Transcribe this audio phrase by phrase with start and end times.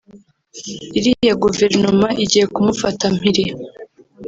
[0.99, 3.45] iriya guverinoma igiye kumufata mpiri